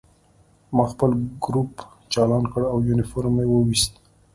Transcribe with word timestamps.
ما 0.75 0.83
خپل 0.91 1.11
ګروپ 1.43 1.71
چالان 2.13 2.43
کړ 2.51 2.61
او 2.71 2.77
یونیفورم 2.87 3.33
مې 3.37 3.45
وویست 3.49 3.91